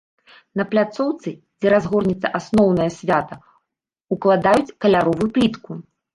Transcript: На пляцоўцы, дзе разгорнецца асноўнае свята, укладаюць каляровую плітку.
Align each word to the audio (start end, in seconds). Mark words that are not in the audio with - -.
На 0.59 0.63
пляцоўцы, 0.69 1.33
дзе 1.63 1.73
разгорнецца 1.73 2.31
асноўнае 2.39 2.89
свята, 2.97 3.35
укладаюць 4.19 4.75
каляровую 4.89 5.31
плітку. 5.39 5.71